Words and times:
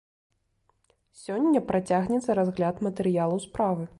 Сёння 1.23 1.59
працягнецца 1.73 2.39
разгляд 2.41 2.75
матэрыялаў 2.89 3.39
справы. 3.47 3.83